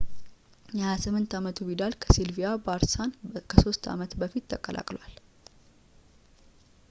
[0.77, 3.11] የ28 አመቱ ቪዳል ከሲልቪያ ባርሳን
[3.51, 5.13] ከሶስት አመት በፊት ተቀላቅሏል